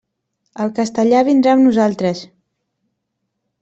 El 0.63 0.71
castellà 0.79 1.21
vindrà 1.29 1.55
amb 1.59 1.65
nosaltres. 1.69 2.25